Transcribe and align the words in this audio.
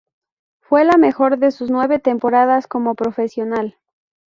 Fue 0.61 0.83
la 0.83 0.97
mejor 0.97 1.37
de 1.37 1.51
sus 1.51 1.69
nueve 1.69 1.99
temporadas 1.99 2.65
como 2.65 2.95
profesional. 2.95 3.77